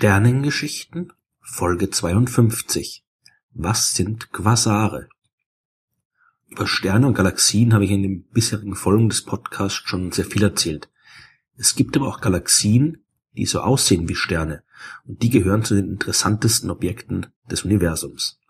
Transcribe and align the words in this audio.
Sternengeschichten 0.00 1.12
Folge 1.42 1.90
52 1.90 3.04
Was 3.52 3.94
sind 3.94 4.32
Quasare? 4.32 5.10
Über 6.48 6.66
Sterne 6.66 7.06
und 7.06 7.12
Galaxien 7.12 7.74
habe 7.74 7.84
ich 7.84 7.90
in 7.90 8.02
den 8.02 8.22
bisherigen 8.22 8.76
Folgen 8.76 9.10
des 9.10 9.26
Podcasts 9.26 9.82
schon 9.84 10.10
sehr 10.10 10.24
viel 10.24 10.42
erzählt. 10.42 10.88
Es 11.58 11.74
gibt 11.74 11.98
aber 11.98 12.08
auch 12.08 12.22
Galaxien, 12.22 13.04
die 13.36 13.44
so 13.44 13.60
aussehen 13.60 14.08
wie 14.08 14.14
Sterne, 14.14 14.62
und 15.04 15.22
die 15.22 15.28
gehören 15.28 15.64
zu 15.64 15.74
den 15.74 15.90
interessantesten 15.90 16.70
Objekten 16.70 17.26
des 17.50 17.66
Universums. 17.66 18.40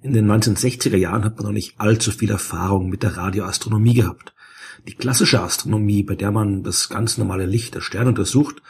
In 0.00 0.14
den 0.14 0.26
1960er 0.32 0.96
Jahren 0.96 1.24
hat 1.24 1.36
man 1.36 1.44
noch 1.44 1.52
nicht 1.52 1.78
allzu 1.78 2.10
viel 2.10 2.30
Erfahrung 2.30 2.88
mit 2.88 3.02
der 3.02 3.18
Radioastronomie 3.18 3.92
gehabt. 3.92 4.32
Die 4.86 4.94
klassische 4.94 5.42
Astronomie, 5.42 6.02
bei 6.02 6.14
der 6.14 6.30
man 6.30 6.62
das 6.62 6.88
ganz 6.88 7.18
normale 7.18 7.46
Licht 7.46 7.74
der 7.74 7.80
Sterne 7.80 8.10
untersucht, 8.10 8.62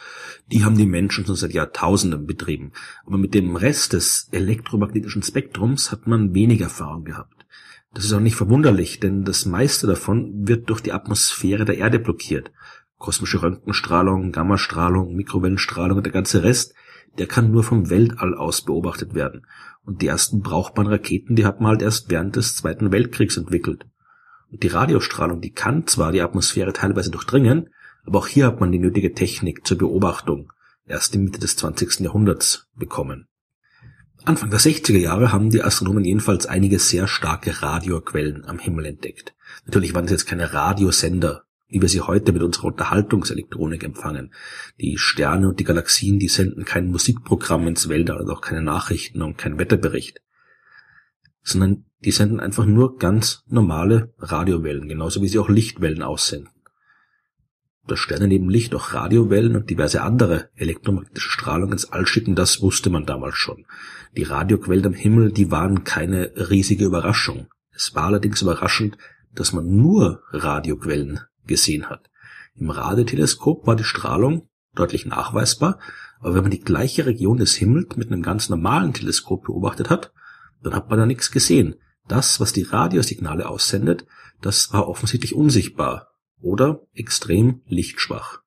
die 0.51 0.65
haben 0.65 0.77
die 0.77 0.85
Menschen 0.85 1.25
schon 1.25 1.35
seit 1.35 1.53
Jahrtausenden 1.53 2.25
betrieben. 2.25 2.71
Aber 3.05 3.17
mit 3.17 3.33
dem 3.33 3.55
Rest 3.55 3.93
des 3.93 4.27
elektromagnetischen 4.31 5.23
Spektrums 5.23 5.91
hat 5.91 6.07
man 6.07 6.33
wenig 6.33 6.61
Erfahrung 6.61 7.03
gehabt. 7.03 7.45
Das 7.93 8.05
ist 8.05 8.13
auch 8.13 8.19
nicht 8.19 8.35
verwunderlich, 8.35 8.99
denn 8.99 9.23
das 9.23 9.45
meiste 9.45 9.87
davon 9.87 10.47
wird 10.47 10.69
durch 10.69 10.81
die 10.81 10.93
Atmosphäre 10.93 11.65
der 11.65 11.77
Erde 11.77 11.99
blockiert. 11.99 12.51
Kosmische 12.97 13.41
Röntgenstrahlung, 13.41 14.31
Gammastrahlung, 14.31 15.15
Mikrowellenstrahlung 15.15 15.97
und 15.97 16.05
der 16.05 16.13
ganze 16.13 16.43
Rest, 16.43 16.75
der 17.17 17.27
kann 17.27 17.51
nur 17.51 17.63
vom 17.63 17.89
Weltall 17.89 18.35
aus 18.35 18.61
beobachtet 18.63 19.15
werden. 19.15 19.47
Und 19.83 20.01
die 20.01 20.07
ersten 20.07 20.41
brauchbaren 20.41 20.91
Raketen, 20.91 21.35
die 21.35 21.45
hat 21.45 21.61
man 21.61 21.69
halt 21.69 21.81
erst 21.81 22.09
während 22.09 22.35
des 22.35 22.55
Zweiten 22.55 22.91
Weltkriegs 22.91 23.37
entwickelt. 23.37 23.85
Und 24.51 24.63
die 24.63 24.67
Radiostrahlung, 24.67 25.41
die 25.41 25.51
kann 25.51 25.87
zwar 25.87 26.11
die 26.11 26.21
Atmosphäre 26.21 26.73
teilweise 26.73 27.11
durchdringen, 27.11 27.69
aber 28.05 28.19
auch 28.19 28.27
hier 28.27 28.47
hat 28.47 28.59
man 28.59 28.71
die 28.71 28.79
nötige 28.79 29.13
Technik 29.13 29.65
zur 29.67 29.77
Beobachtung 29.77 30.51
erst 30.85 31.13
in 31.13 31.23
Mitte 31.23 31.39
des 31.39 31.55
20. 31.55 31.99
Jahrhunderts 31.99 32.67
bekommen. 32.75 33.27
Anfang 34.25 34.49
der 34.49 34.59
60er 34.59 34.97
Jahre 34.97 35.31
haben 35.31 35.49
die 35.49 35.63
Astronomen 35.63 36.03
jedenfalls 36.03 36.45
einige 36.45 36.79
sehr 36.79 37.07
starke 37.07 37.61
Radioquellen 37.61 38.45
am 38.45 38.59
Himmel 38.59 38.85
entdeckt. 38.85 39.33
Natürlich 39.65 39.93
waren 39.93 40.05
es 40.05 40.11
jetzt 40.11 40.27
keine 40.27 40.53
Radiosender, 40.53 41.43
wie 41.67 41.81
wir 41.81 41.87
sie 41.87 42.01
heute 42.01 42.33
mit 42.33 42.41
unserer 42.41 42.65
Unterhaltungselektronik 42.65 43.83
empfangen. 43.83 44.33
Die 44.79 44.97
Sterne 44.97 45.47
und 45.47 45.59
die 45.59 45.63
Galaxien, 45.63 46.19
die 46.19 46.27
senden 46.27 46.65
kein 46.65 46.89
Musikprogramm 46.89 47.67
ins 47.67 47.87
Weltall 47.87 48.21
und 48.21 48.29
auch 48.29 48.41
keine 48.41 48.63
Nachrichten 48.63 49.21
und 49.21 49.37
kein 49.37 49.59
Wetterbericht 49.59 50.21
sondern 51.49 51.85
die 52.05 52.11
senden 52.11 52.39
einfach 52.39 52.65
nur 52.65 52.97
ganz 52.97 53.43
normale 53.47 54.13
Radiowellen, 54.19 54.87
genauso 54.87 55.21
wie 55.21 55.27
sie 55.27 55.39
auch 55.39 55.49
Lichtwellen 55.49 56.01
aussenden. 56.01 56.53
Dass 57.87 57.99
Sterne 57.99 58.27
neben 58.27 58.49
Licht 58.49 58.75
auch 58.75 58.93
Radiowellen 58.93 59.55
und 59.55 59.69
diverse 59.69 60.01
andere 60.01 60.49
elektromagnetische 60.55 61.31
Strahlung 61.31 61.71
ins 61.71 61.91
All 61.91 62.05
schicken, 62.05 62.35
das 62.35 62.61
wusste 62.61 62.89
man 62.89 63.05
damals 63.05 63.35
schon. 63.35 63.65
Die 64.15 64.23
Radioquellen 64.23 64.85
am 64.85 64.93
Himmel, 64.93 65.31
die 65.31 65.51
waren 65.51 65.83
keine 65.83 66.31
riesige 66.35 66.85
Überraschung. 66.85 67.47
Es 67.71 67.95
war 67.95 68.05
allerdings 68.05 68.41
überraschend, 68.41 68.97
dass 69.33 69.53
man 69.53 69.75
nur 69.75 70.21
Radioquellen 70.31 71.21
gesehen 71.47 71.89
hat. 71.89 72.09
Im 72.55 72.69
Radioteleskop 72.69 73.65
war 73.65 73.75
die 73.75 73.83
Strahlung 73.83 74.49
deutlich 74.75 75.05
nachweisbar, 75.05 75.79
aber 76.19 76.35
wenn 76.35 76.43
man 76.43 76.51
die 76.51 76.61
gleiche 76.61 77.05
Region 77.05 77.37
des 77.37 77.55
Himmels 77.55 77.95
mit 77.95 78.11
einem 78.11 78.21
ganz 78.21 78.49
normalen 78.49 78.93
Teleskop 78.93 79.45
beobachtet 79.45 79.89
hat, 79.89 80.11
dann 80.61 80.75
hat 80.75 80.89
man 80.89 80.99
da 80.99 81.05
nichts 81.05 81.31
gesehen. 81.31 81.75
Das, 82.09 82.39
was 82.39 82.53
die 82.53 82.63
Radiosignale 82.63 83.47
aussendet, 83.47 84.05
das 84.41 84.73
war 84.73 84.89
offensichtlich 84.89 85.35
unsichtbar 85.35 86.09
oder 86.41 86.81
extrem 86.93 87.61
lichtschwach. 87.67 88.39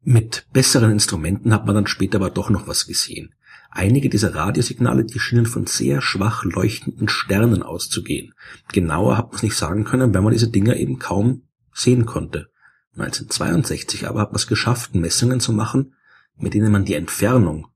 Mit 0.00 0.46
besseren 0.52 0.90
Instrumenten 0.90 1.52
hat 1.52 1.66
man 1.66 1.74
dann 1.74 1.86
später 1.86 2.16
aber 2.16 2.30
doch 2.30 2.48
noch 2.48 2.66
was 2.66 2.86
gesehen. 2.86 3.34
Einige 3.70 4.08
dieser 4.08 4.34
Radiosignale, 4.34 5.04
die 5.04 5.18
schienen 5.18 5.46
von 5.46 5.66
sehr 5.66 6.00
schwach 6.00 6.44
leuchtenden 6.44 7.08
Sternen 7.08 7.62
auszugehen. 7.62 8.32
Genauer 8.72 9.18
hat 9.18 9.28
man 9.28 9.36
es 9.36 9.42
nicht 9.42 9.56
sagen 9.56 9.84
können, 9.84 10.14
weil 10.14 10.22
man 10.22 10.32
diese 10.32 10.48
Dinger 10.48 10.76
eben 10.76 10.98
kaum 10.98 11.42
sehen 11.74 12.06
konnte. 12.06 12.48
1962 12.94 14.08
aber 14.08 14.20
hat 14.20 14.30
man 14.30 14.36
es 14.36 14.46
geschafft, 14.46 14.94
Messungen 14.94 15.40
zu 15.40 15.52
machen, 15.52 15.94
mit 16.36 16.54
denen 16.54 16.72
man 16.72 16.86
die 16.86 16.94
Entfernung 16.94 17.68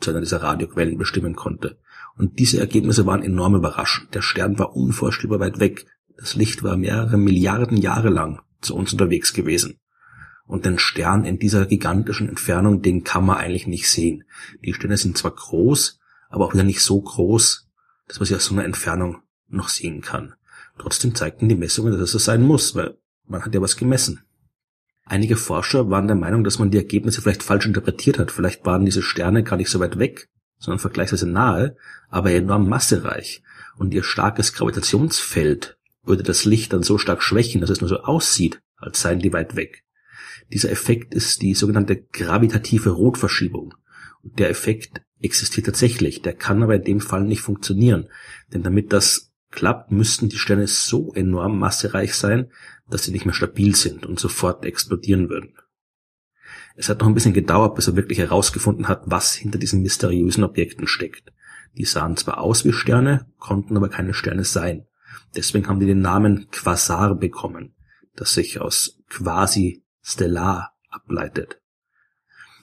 zu 0.00 0.10
einer 0.10 0.20
dieser 0.20 0.42
Radioquellen 0.42 0.96
bestimmen 0.96 1.36
konnte. 1.36 1.78
Und 2.20 2.38
diese 2.38 2.60
Ergebnisse 2.60 3.06
waren 3.06 3.22
enorm 3.22 3.54
überraschend. 3.54 4.14
Der 4.14 4.20
Stern 4.20 4.58
war 4.58 4.76
unvorstellbar 4.76 5.40
weit 5.40 5.58
weg. 5.58 5.86
Das 6.18 6.34
Licht 6.34 6.62
war 6.62 6.76
mehrere 6.76 7.16
Milliarden 7.16 7.78
Jahre 7.78 8.10
lang 8.10 8.42
zu 8.60 8.76
uns 8.76 8.92
unterwegs 8.92 9.32
gewesen. 9.32 9.78
Und 10.44 10.66
den 10.66 10.78
Stern 10.78 11.24
in 11.24 11.38
dieser 11.38 11.64
gigantischen 11.64 12.28
Entfernung, 12.28 12.82
den 12.82 13.04
kann 13.04 13.24
man 13.24 13.38
eigentlich 13.38 13.66
nicht 13.66 13.88
sehen. 13.88 14.24
Die 14.62 14.74
Sterne 14.74 14.98
sind 14.98 15.16
zwar 15.16 15.30
groß, 15.30 15.98
aber 16.28 16.44
auch 16.44 16.52
wieder 16.52 16.62
nicht 16.62 16.82
so 16.82 17.00
groß, 17.00 17.70
dass 18.06 18.20
man 18.20 18.26
sie 18.26 18.34
aus 18.34 18.44
so 18.44 18.54
einer 18.54 18.66
Entfernung 18.66 19.22
noch 19.48 19.70
sehen 19.70 20.02
kann. 20.02 20.34
Trotzdem 20.76 21.14
zeigten 21.14 21.48
die 21.48 21.54
Messungen, 21.54 21.90
dass 21.90 22.02
es 22.02 22.10
so 22.10 22.18
sein 22.18 22.42
muss, 22.42 22.74
weil 22.74 22.98
man 23.28 23.46
hat 23.46 23.54
ja 23.54 23.62
was 23.62 23.78
gemessen. 23.78 24.20
Einige 25.06 25.36
Forscher 25.36 25.88
waren 25.88 26.06
der 26.06 26.16
Meinung, 26.16 26.44
dass 26.44 26.58
man 26.58 26.70
die 26.70 26.76
Ergebnisse 26.76 27.22
vielleicht 27.22 27.42
falsch 27.42 27.64
interpretiert 27.64 28.18
hat. 28.18 28.30
Vielleicht 28.30 28.66
waren 28.66 28.84
diese 28.84 29.00
Sterne 29.00 29.42
gar 29.42 29.56
nicht 29.56 29.70
so 29.70 29.80
weit 29.80 29.98
weg, 29.98 30.28
sondern 30.60 30.78
vergleichsweise 30.78 31.28
nahe, 31.28 31.76
aber 32.08 32.30
enorm 32.30 32.68
massereich. 32.68 33.42
Und 33.76 33.92
ihr 33.92 34.04
starkes 34.04 34.52
Gravitationsfeld 34.52 35.78
würde 36.04 36.22
das 36.22 36.44
Licht 36.44 36.72
dann 36.72 36.82
so 36.82 36.98
stark 36.98 37.22
schwächen, 37.22 37.60
dass 37.60 37.70
es 37.70 37.80
nur 37.80 37.88
so 37.88 38.00
aussieht, 38.00 38.60
als 38.76 39.00
seien 39.00 39.18
die 39.18 39.32
weit 39.32 39.56
weg. 39.56 39.84
Dieser 40.52 40.70
Effekt 40.70 41.14
ist 41.14 41.42
die 41.42 41.54
sogenannte 41.54 41.96
gravitative 41.96 42.90
Rotverschiebung. 42.90 43.74
Und 44.22 44.38
der 44.38 44.50
Effekt 44.50 45.02
existiert 45.20 45.66
tatsächlich, 45.66 46.22
der 46.22 46.34
kann 46.34 46.62
aber 46.62 46.76
in 46.76 46.84
dem 46.84 47.00
Fall 47.00 47.22
nicht 47.24 47.40
funktionieren. 47.40 48.08
Denn 48.52 48.62
damit 48.62 48.92
das 48.92 49.32
klappt, 49.50 49.90
müssten 49.92 50.28
die 50.28 50.38
Sterne 50.38 50.66
so 50.66 51.12
enorm 51.14 51.58
massereich 51.58 52.14
sein, 52.14 52.50
dass 52.88 53.04
sie 53.04 53.12
nicht 53.12 53.24
mehr 53.24 53.34
stabil 53.34 53.74
sind 53.74 54.06
und 54.06 54.18
sofort 54.18 54.64
explodieren 54.64 55.28
würden. 55.28 55.54
Es 56.76 56.88
hat 56.88 57.00
noch 57.00 57.06
ein 57.06 57.14
bisschen 57.14 57.34
gedauert, 57.34 57.74
bis 57.74 57.88
er 57.88 57.96
wirklich 57.96 58.18
herausgefunden 58.18 58.88
hat, 58.88 59.02
was 59.06 59.34
hinter 59.34 59.58
diesen 59.58 59.82
mysteriösen 59.82 60.44
Objekten 60.44 60.86
steckt. 60.86 61.32
Die 61.76 61.84
sahen 61.84 62.16
zwar 62.16 62.38
aus 62.38 62.64
wie 62.64 62.72
Sterne, 62.72 63.26
konnten 63.38 63.76
aber 63.76 63.88
keine 63.88 64.14
Sterne 64.14 64.44
sein. 64.44 64.86
Deswegen 65.36 65.68
haben 65.68 65.80
die 65.80 65.86
den 65.86 66.00
Namen 66.00 66.48
Quasar 66.50 67.14
bekommen, 67.14 67.74
das 68.16 68.34
sich 68.34 68.60
aus 68.60 68.98
quasi 69.08 69.84
stellar 70.02 70.72
ableitet. 70.88 71.60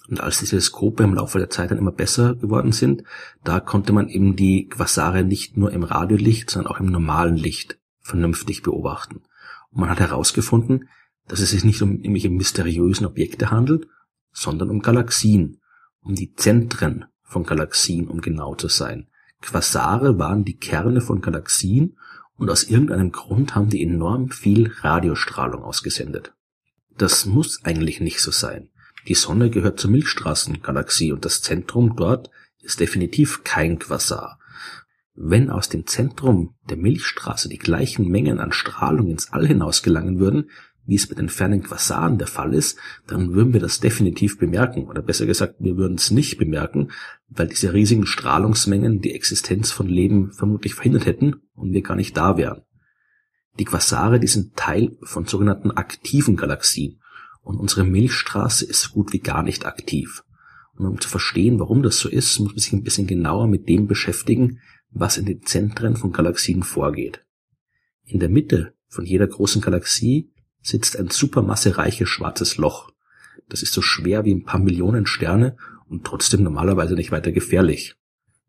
Und 0.10 0.22
als 0.22 0.40
die 0.40 0.46
Teleskope 0.46 1.04
im 1.04 1.14
Laufe 1.14 1.38
der 1.38 1.50
Zeit 1.50 1.72
dann 1.72 1.78
immer 1.78 1.92
besser 1.92 2.36
geworden 2.36 2.72
sind, 2.72 3.04
da 3.44 3.60
konnte 3.60 3.92
man 3.92 4.08
eben 4.08 4.36
die 4.36 4.68
Quasare 4.68 5.24
nicht 5.24 5.58
nur 5.58 5.72
im 5.72 5.84
Radiolicht, 5.84 6.50
sondern 6.50 6.72
auch 6.72 6.80
im 6.80 6.86
normalen 6.88 7.36
Licht 7.36 7.78
vernünftig 8.00 8.64
beobachten. 8.64 9.22
Und 9.72 9.82
man 9.82 9.90
hat 9.90 10.00
herausgefunden, 10.00 10.88
dass 11.28 11.40
es 11.40 11.52
sich 11.52 11.64
nicht 11.64 11.82
um 11.82 11.98
irgendwelche 11.98 12.30
mysteriösen 12.30 13.06
Objekte 13.06 13.52
handelt, 13.52 13.88
sondern 14.32 14.70
um 14.70 14.82
Galaxien, 14.82 15.60
um 16.02 16.16
die 16.16 16.34
Zentren 16.34 17.06
von 17.24 17.44
Galaxien, 17.44 18.08
um 18.08 18.22
genau 18.22 18.56
zu 18.56 18.68
sein. 18.68 19.08
Quasare 19.42 20.18
waren 20.18 20.46
die 20.46 20.58
Kerne 20.58 21.02
von 21.02 21.22
Galaxien 21.22 21.98
und 22.36 22.50
aus 22.50 22.64
irgendeinem 22.64 23.12
Grund 23.12 23.56
haben 23.56 23.70
die 23.70 23.84
enorm 23.84 24.30
viel 24.30 24.72
Radiostrahlung 24.82 25.64
ausgesendet. 25.64 26.34
Das 26.98 27.26
muss 27.26 27.64
eigentlich 27.64 28.00
nicht 28.00 28.22
so 28.22 28.32
sein. 28.32 28.70
Die 29.08 29.16
Sonne 29.16 29.50
gehört 29.50 29.80
zur 29.80 29.92
Milchstraßengalaxie 29.92 31.12
und 31.12 31.26
das 31.26 31.42
Zentrum 31.42 31.96
dort 31.96 32.30
ist 32.62 32.80
definitiv 32.80 33.44
kein 33.44 33.80
Quasar. 33.80 34.40
Wenn 35.14 35.50
aus 35.50 35.70
dem 35.70 35.88
Zentrum 35.88 36.56
der 36.70 36.78
Milchstraße 36.78 37.50
die 37.50 37.58
gleichen 37.58 38.08
Mengen 38.08 38.40
an 38.40 38.52
Strahlung 38.52 39.08
ins 39.08 39.32
All 39.32 39.48
hinaus 39.48 39.82
gelangen 39.82 40.20
würden, 40.20 40.50
wie 40.88 40.96
es 40.96 41.10
mit 41.10 41.20
den 41.20 41.30
fernen 41.30 41.62
Quasaren 41.62 42.18
der 42.18 42.28
Fall 42.28 42.54
ist, 42.54 42.80
dann 43.08 43.34
würden 43.34 43.54
wir 43.54 43.60
das 43.60 43.82
definitiv 43.82 44.40
bemerken. 44.40 44.88
Oder 44.88 45.02
besser 45.02 45.26
gesagt, 45.26 45.56
wir 45.60 45.76
würden 45.76 45.98
es 45.98 46.12
nicht 46.12 46.38
bemerken, 46.38 46.92
weil 47.28 47.48
diese 47.48 47.74
riesigen 47.74 48.06
Strahlungsmengen 48.06 49.02
die 49.02 49.14
Existenz 49.14 49.70
von 49.72 49.88
Leben 49.88 50.32
vermutlich 50.32 50.76
verhindert 50.76 51.06
hätten 51.06 51.42
und 51.56 51.74
wir 51.74 51.82
gar 51.82 51.96
nicht 51.96 52.16
da 52.16 52.38
wären. 52.38 52.62
Die 53.60 53.66
Quasare, 53.66 54.20
die 54.20 54.28
sind 54.28 54.56
Teil 54.56 54.98
von 55.04 55.26
sogenannten 55.26 55.72
aktiven 55.72 56.38
Galaxien 56.38 57.02
und 57.42 57.58
unsere 57.58 57.84
Milchstraße 57.84 58.66
ist 58.66 58.82
so 58.82 58.94
gut 58.94 59.12
wie 59.12 59.20
gar 59.20 59.44
nicht 59.44 59.66
aktiv. 59.66 60.24
Und 60.76 60.86
um 60.86 61.02
zu 61.02 61.10
verstehen, 61.10 61.60
warum 61.60 61.84
das 61.84 61.98
so 61.98 62.08
ist, 62.08 62.40
muss 62.40 62.52
man 62.52 62.60
sich 62.60 62.72
ein 62.72 62.84
bisschen 62.84 63.08
genauer 63.08 63.48
mit 63.48 63.68
dem 63.68 63.88
beschäftigen, 63.88 64.62
was 64.92 65.18
in 65.18 65.26
den 65.26 65.42
Zentren 65.42 65.98
von 65.98 66.14
Galaxien 66.14 66.64
vorgeht. 66.64 67.26
In 68.06 68.20
der 68.20 68.30
Mitte 68.30 68.74
von 68.88 69.06
jeder 69.06 69.28
großen 69.28 69.62
Galaxie 69.62 70.32
sitzt 70.68 71.00
ein 71.00 71.10
supermassereiches 71.10 72.10
schwarzes 72.10 72.58
Loch. 72.58 72.92
Das 73.48 73.62
ist 73.62 73.74
so 73.74 73.82
schwer 73.82 74.26
wie 74.26 74.34
ein 74.34 74.44
paar 74.44 74.60
Millionen 74.60 75.06
Sterne 75.06 75.56
und 75.88 76.06
trotzdem 76.06 76.44
normalerweise 76.44 76.96
nicht 76.96 77.12
weiter 77.12 77.32
gefährlich. 77.32 77.96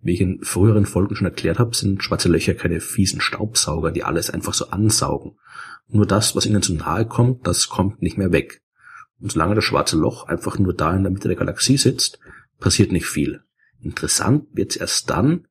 Wie 0.00 0.14
ich 0.14 0.20
in 0.20 0.42
früheren 0.42 0.86
Folgen 0.86 1.14
schon 1.14 1.26
erklärt 1.26 1.60
habe, 1.60 1.76
sind 1.76 2.02
schwarze 2.02 2.28
Löcher 2.28 2.54
keine 2.54 2.80
fiesen 2.80 3.20
Staubsauger, 3.20 3.92
die 3.92 4.02
alles 4.02 4.30
einfach 4.30 4.54
so 4.54 4.70
ansaugen. 4.70 5.38
Nur 5.88 6.06
das, 6.06 6.34
was 6.34 6.46
ihnen 6.46 6.62
zu 6.62 6.74
nahe 6.74 7.06
kommt, 7.06 7.46
das 7.46 7.68
kommt 7.68 8.02
nicht 8.02 8.18
mehr 8.18 8.32
weg. 8.32 8.62
Und 9.20 9.32
solange 9.32 9.54
das 9.54 9.64
schwarze 9.64 9.96
Loch 9.96 10.26
einfach 10.26 10.58
nur 10.58 10.74
da 10.74 10.94
in 10.94 11.04
der 11.04 11.12
Mitte 11.12 11.28
der 11.28 11.36
Galaxie 11.36 11.76
sitzt, 11.76 12.18
passiert 12.58 12.90
nicht 12.90 13.06
viel. 13.06 13.42
Interessant 13.80 14.46
wird's 14.52 14.76
erst 14.76 15.08
dann, 15.10 15.46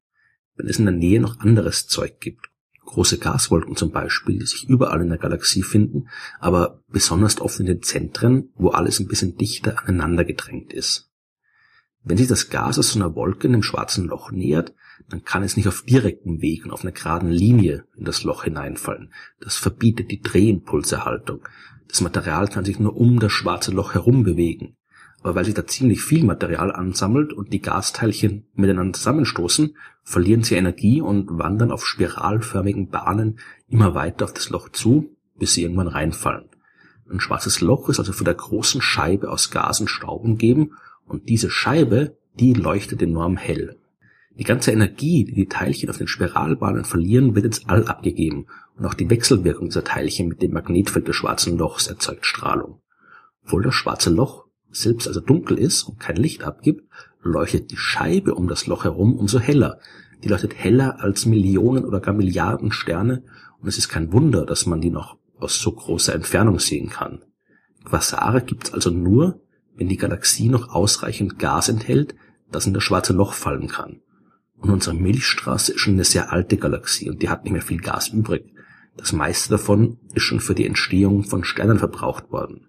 wenn 0.55 0.67
es 0.67 0.79
in 0.79 0.85
der 0.85 0.93
Nähe 0.93 1.21
noch 1.21 1.39
anderes 1.39 1.87
Zeug 1.87 2.19
gibt. 2.19 2.46
Große 2.87 3.19
Gaswolken 3.19 3.75
zum 3.75 3.91
Beispiel, 3.91 4.39
die 4.39 4.45
sich 4.45 4.67
überall 4.69 5.01
in 5.01 5.09
der 5.09 5.17
Galaxie 5.17 5.61
finden, 5.61 6.07
aber 6.39 6.81
besonders 6.87 7.39
oft 7.41 7.59
in 7.59 7.65
den 7.65 7.83
Zentren, 7.83 8.49
wo 8.55 8.69
alles 8.69 8.99
ein 8.99 9.07
bisschen 9.07 9.35
dichter 9.35 9.83
aneinander 9.83 10.23
gedrängt 10.23 10.71
ist. 10.71 11.11
Wenn 12.03 12.17
sich 12.17 12.27
das 12.27 12.49
Gas 12.49 12.79
aus 12.79 12.93
so 12.93 12.99
einer 12.99 13.13
Wolke 13.13 13.47
in 13.47 13.53
einem 13.53 13.63
schwarzen 13.63 14.05
Loch 14.05 14.31
nähert, 14.31 14.73
dann 15.09 15.25
kann 15.25 15.43
es 15.43 15.57
nicht 15.57 15.67
auf 15.67 15.81
direktem 15.81 16.41
Weg 16.41 16.63
und 16.63 16.71
auf 16.71 16.83
einer 16.83 16.93
geraden 16.93 17.29
Linie 17.29 17.85
in 17.97 18.05
das 18.05 18.23
Loch 18.23 18.45
hineinfallen. 18.45 19.11
Das 19.41 19.57
verbietet 19.57 20.09
die 20.09 20.21
Drehimpulserhaltung. 20.21 21.41
Das 21.89 21.99
Material 21.99 22.47
kann 22.47 22.63
sich 22.63 22.79
nur 22.79 22.95
um 22.95 23.19
das 23.19 23.33
schwarze 23.33 23.71
Loch 23.71 23.93
herum 23.93 24.23
bewegen. 24.23 24.76
Aber 25.23 25.35
weil 25.35 25.45
sich 25.45 25.53
da 25.53 25.65
ziemlich 25.65 26.01
viel 26.01 26.23
Material 26.23 26.71
ansammelt 26.71 27.33
und 27.33 27.51
die 27.51 27.61
Gasteilchen 27.61 28.45
miteinander 28.53 28.93
zusammenstoßen, 28.93 29.75
verlieren 30.03 30.43
sie 30.43 30.55
Energie 30.55 31.01
und 31.01 31.37
wandern 31.37 31.71
auf 31.71 31.85
spiralförmigen 31.85 32.89
Bahnen 32.89 33.39
immer 33.67 33.95
weiter 33.95 34.25
auf 34.25 34.33
das 34.33 34.49
Loch 34.49 34.69
zu, 34.69 35.15
bis 35.37 35.53
sie 35.53 35.63
irgendwann 35.63 35.87
reinfallen. 35.87 36.45
Ein 37.09 37.19
schwarzes 37.19 37.61
Loch 37.61 37.89
ist 37.89 37.99
also 37.99 38.11
von 38.11 38.25
der 38.25 38.33
großen 38.33 38.81
Scheibe 38.81 39.31
aus 39.31 39.49
Gas 39.49 39.79
und 39.79 39.89
Staub 39.89 40.23
umgeben 40.23 40.71
und 41.05 41.29
diese 41.29 41.49
Scheibe, 41.49 42.17
die 42.39 42.53
leuchtet 42.53 43.01
enorm 43.01 43.37
hell. 43.37 43.77
Die 44.37 44.43
ganze 44.43 44.71
Energie, 44.71 45.23
die 45.23 45.33
die 45.33 45.47
Teilchen 45.47 45.89
auf 45.89 45.97
den 45.97 46.07
Spiralbahnen 46.07 46.83
verlieren, 46.83 47.33
wird 47.33 47.45
ins 47.45 47.67
All 47.67 47.87
abgegeben 47.87 48.45
und 48.77 48.85
auch 48.85 48.93
die 48.93 49.09
Wechselwirkung 49.09 49.69
dieser 49.69 49.83
Teilchen 49.83 50.27
mit 50.27 50.41
dem 50.41 50.51
Magnetfeld 50.51 51.07
des 51.07 51.15
schwarzen 51.15 51.57
Lochs 51.57 51.87
erzeugt 51.87 52.25
Strahlung. 52.25 52.81
Obwohl 53.43 53.63
das 53.63 53.73
schwarze 53.73 54.11
Loch 54.11 54.46
selbst 54.71 55.07
also 55.07 55.19
dunkel 55.19 55.57
ist 55.57 55.83
und 55.83 55.99
kein 55.99 56.15
Licht 56.15 56.43
abgibt, 56.43 56.83
leuchtet 57.21 57.71
die 57.71 57.77
Scheibe 57.77 58.35
um 58.35 58.47
das 58.47 58.67
Loch 58.67 58.83
herum 58.83 59.15
umso 59.15 59.39
heller. 59.39 59.79
Die 60.23 60.29
leuchtet 60.29 60.55
heller 60.55 61.01
als 61.01 61.25
Millionen 61.25 61.85
oder 61.85 61.99
gar 61.99 62.13
Milliarden 62.13 62.71
Sterne 62.71 63.23
und 63.59 63.67
es 63.67 63.77
ist 63.77 63.89
kein 63.89 64.11
Wunder, 64.11 64.45
dass 64.45 64.65
man 64.65 64.81
die 64.81 64.89
noch 64.89 65.17
aus 65.39 65.59
so 65.59 65.71
großer 65.71 66.15
Entfernung 66.15 66.59
sehen 66.59 66.89
kann. 66.89 67.23
Quasare 67.85 68.41
gibt's 68.41 68.73
also 68.73 68.89
nur, 68.89 69.41
wenn 69.75 69.87
die 69.87 69.97
Galaxie 69.97 70.49
noch 70.49 70.69
ausreichend 70.69 71.39
Gas 71.39 71.69
enthält, 71.69 72.15
das 72.51 72.65
in 72.65 72.73
das 72.73 72.83
schwarze 72.83 73.13
Loch 73.13 73.33
fallen 73.33 73.67
kann. 73.67 74.01
Und 74.57 74.71
unsere 74.71 74.95
Milchstraße 74.95 75.73
ist 75.73 75.79
schon 75.79 75.93
eine 75.93 76.03
sehr 76.03 76.31
alte 76.31 76.57
Galaxie 76.57 77.09
und 77.09 77.21
die 77.21 77.29
hat 77.29 77.43
nicht 77.43 77.53
mehr 77.53 77.61
viel 77.61 77.79
Gas 77.79 78.09
übrig. 78.09 78.51
Das 78.95 79.13
meiste 79.13 79.49
davon 79.49 79.99
ist 80.13 80.23
schon 80.23 80.39
für 80.39 80.55
die 80.55 80.65
Entstehung 80.65 81.23
von 81.23 81.43
Sternen 81.43 81.77
verbraucht 81.77 82.31
worden. 82.31 82.67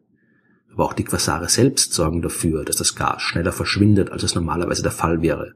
Aber 0.79 0.87
auch 0.87 0.93
die 0.93 1.03
Quasare 1.03 1.49
selbst 1.49 1.93
sorgen 1.93 2.23
dafür, 2.23 2.65
dass 2.65 2.77
das 2.77 2.95
Gas 2.95 3.21
schneller 3.21 3.51
verschwindet, 3.51 4.13
als 4.13 4.23
es 4.23 4.37
normalerweise 4.37 4.85
der 4.85 4.93
Fall 4.93 5.23
wäre. 5.23 5.55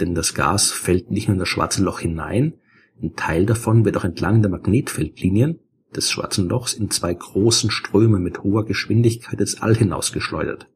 Denn 0.00 0.14
das 0.14 0.32
Gas 0.32 0.72
fällt 0.72 1.10
nicht 1.10 1.28
nur 1.28 1.34
in 1.34 1.40
das 1.40 1.48
schwarze 1.50 1.82
Loch 1.82 2.00
hinein, 2.00 2.54
ein 3.02 3.14
Teil 3.16 3.44
davon 3.44 3.84
wird 3.84 3.98
auch 3.98 4.04
entlang 4.04 4.40
der 4.40 4.50
Magnetfeldlinien 4.50 5.58
des 5.94 6.10
schwarzen 6.10 6.48
Lochs 6.48 6.72
in 6.72 6.90
zwei 6.90 7.12
großen 7.12 7.70
Ströme 7.70 8.18
mit 8.18 8.42
hoher 8.42 8.64
Geschwindigkeit 8.64 9.38
ins 9.38 9.60
All 9.60 9.76
hinausgeschleudert. 9.76 10.70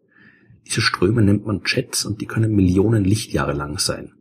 Diese 0.67 0.83
Ströme 0.83 1.23
nennt 1.23 1.47
man 1.47 1.63
Jets 1.65 2.05
und 2.05 2.21
die 2.21 2.27
können 2.27 2.55
Millionen 2.55 3.03
Lichtjahre 3.03 3.55
lang 3.55 3.79
sein. 3.79 4.13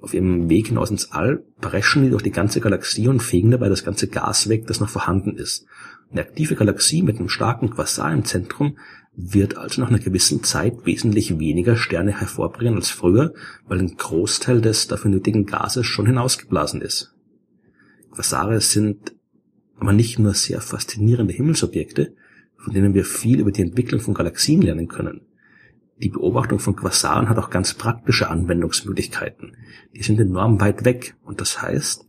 Auf 0.00 0.14
ihrem 0.14 0.48
Weg 0.48 0.68
hinaus 0.68 0.90
ins 0.90 1.12
All 1.12 1.44
preschen 1.62 2.02
die 2.02 2.10
durch 2.10 2.22
die 2.22 2.30
ganze 2.30 2.60
Galaxie 2.60 3.08
und 3.08 3.22
fegen 3.22 3.50
dabei 3.50 3.70
das 3.70 3.84
ganze 3.84 4.08
Gas 4.08 4.50
weg, 4.50 4.66
das 4.66 4.80
noch 4.80 4.90
vorhanden 4.90 5.36
ist. 5.36 5.64
Eine 6.10 6.20
aktive 6.20 6.56
Galaxie 6.56 7.00
mit 7.00 7.18
einem 7.18 7.30
starken 7.30 7.70
Quasar 7.70 8.12
im 8.12 8.26
Zentrum 8.26 8.76
wird 9.14 9.56
also 9.56 9.80
nach 9.80 9.88
einer 9.88 9.98
gewissen 9.98 10.42
Zeit 10.42 10.84
wesentlich 10.84 11.38
weniger 11.38 11.76
Sterne 11.76 12.18
hervorbringen 12.18 12.74
als 12.74 12.90
früher, 12.90 13.32
weil 13.66 13.78
ein 13.78 13.96
Großteil 13.96 14.60
des 14.60 14.88
dafür 14.88 15.10
nötigen 15.10 15.46
Gases 15.46 15.86
schon 15.86 16.06
hinausgeblasen 16.06 16.82
ist. 16.82 17.14
Quasare 18.10 18.60
sind 18.60 19.14
aber 19.78 19.92
nicht 19.92 20.18
nur 20.18 20.34
sehr 20.34 20.60
faszinierende 20.60 21.32
Himmelsobjekte, 21.32 22.14
von 22.56 22.74
denen 22.74 22.94
wir 22.94 23.04
viel 23.04 23.40
über 23.40 23.52
die 23.52 23.62
Entwicklung 23.62 24.00
von 24.00 24.14
Galaxien 24.14 24.62
lernen 24.62 24.88
können. 24.88 25.22
Die 26.02 26.08
Beobachtung 26.08 26.58
von 26.58 26.74
Quasaren 26.74 27.28
hat 27.28 27.38
auch 27.38 27.48
ganz 27.48 27.74
praktische 27.74 28.28
Anwendungsmöglichkeiten. 28.28 29.56
Die 29.94 30.02
sind 30.02 30.18
enorm 30.18 30.60
weit 30.60 30.84
weg 30.84 31.14
und 31.22 31.40
das 31.40 31.62
heißt, 31.62 32.04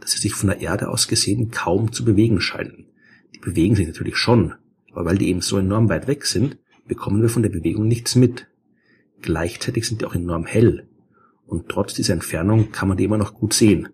dass 0.00 0.10
sie 0.10 0.18
sich 0.18 0.34
von 0.34 0.50
der 0.50 0.60
Erde 0.60 0.88
aus 0.88 1.08
gesehen 1.08 1.50
kaum 1.50 1.90
zu 1.90 2.04
bewegen 2.04 2.42
scheinen. 2.42 2.86
Die 3.34 3.38
bewegen 3.38 3.74
sich 3.74 3.86
natürlich 3.86 4.18
schon, 4.18 4.52
aber 4.92 5.06
weil 5.06 5.16
die 5.16 5.28
eben 5.28 5.40
so 5.40 5.56
enorm 5.56 5.88
weit 5.88 6.08
weg 6.08 6.26
sind, 6.26 6.58
bekommen 6.86 7.22
wir 7.22 7.30
von 7.30 7.42
der 7.42 7.48
Bewegung 7.48 7.88
nichts 7.88 8.16
mit. 8.16 8.48
Gleichzeitig 9.22 9.88
sind 9.88 10.02
die 10.02 10.04
auch 10.04 10.14
enorm 10.14 10.44
hell 10.44 10.86
und 11.46 11.70
trotz 11.70 11.94
dieser 11.94 12.12
Entfernung 12.12 12.70
kann 12.70 12.88
man 12.88 12.98
die 12.98 13.04
immer 13.04 13.16
noch 13.16 13.32
gut 13.32 13.54
sehen. 13.54 13.88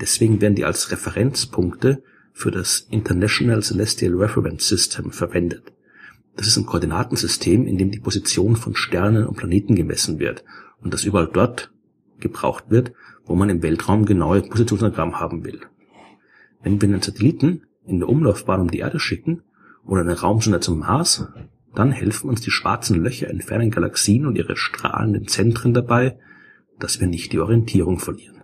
Deswegen 0.00 0.40
werden 0.40 0.54
die 0.54 0.64
als 0.64 0.90
Referenzpunkte 0.90 2.02
für 2.32 2.50
das 2.50 2.86
International 2.90 3.62
Celestial 3.62 4.14
Reference 4.14 4.68
System 4.68 5.10
verwendet. 5.10 5.75
Das 6.36 6.46
ist 6.46 6.56
ein 6.58 6.66
Koordinatensystem, 6.66 7.66
in 7.66 7.78
dem 7.78 7.90
die 7.90 8.00
Position 8.00 8.56
von 8.56 8.74
Sternen 8.74 9.26
und 9.26 9.36
Planeten 9.36 9.74
gemessen 9.74 10.18
wird 10.18 10.44
und 10.82 10.92
das 10.92 11.04
überall 11.04 11.30
dort 11.32 11.72
gebraucht 12.20 12.64
wird, 12.68 12.92
wo 13.24 13.34
man 13.34 13.48
im 13.48 13.62
Weltraum 13.62 14.04
genaue 14.04 14.42
Positionsangaben 14.42 15.18
haben 15.18 15.44
will. 15.44 15.60
Wenn 16.62 16.80
wir 16.80 16.88
einen 16.88 17.02
Satelliten 17.02 17.62
in 17.86 18.00
der 18.00 18.08
Umlaufbahn 18.08 18.60
um 18.60 18.70
die 18.70 18.78
Erde 18.78 19.00
schicken 19.00 19.42
oder 19.84 20.02
eine 20.02 20.20
Raumsonde 20.20 20.60
zum 20.60 20.80
Mars, 20.80 21.26
dann 21.74 21.92
helfen 21.92 22.28
uns 22.28 22.40
die 22.40 22.50
schwarzen 22.50 23.02
Löcher 23.02 23.30
in 23.30 23.40
fernen 23.40 23.70
Galaxien 23.70 24.26
und 24.26 24.36
ihre 24.36 24.56
strahlenden 24.56 25.28
Zentren 25.28 25.74
dabei, 25.74 26.18
dass 26.78 27.00
wir 27.00 27.06
nicht 27.06 27.32
die 27.32 27.38
Orientierung 27.38 27.98
verlieren. 27.98 28.35